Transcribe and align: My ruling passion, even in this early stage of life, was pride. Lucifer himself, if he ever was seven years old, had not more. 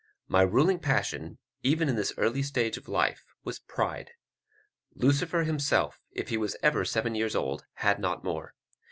My 0.27 0.41
ruling 0.41 0.79
passion, 0.79 1.37
even 1.61 1.87
in 1.87 1.95
this 1.95 2.11
early 2.17 2.41
stage 2.41 2.75
of 2.75 2.87
life, 2.89 3.23
was 3.43 3.59
pride. 3.59 4.09
Lucifer 4.95 5.43
himself, 5.43 6.01
if 6.09 6.29
he 6.29 6.41
ever 6.63 6.79
was 6.79 6.89
seven 6.91 7.13
years 7.13 7.35
old, 7.35 7.65
had 7.75 7.99
not 7.99 8.23
more. 8.23 8.55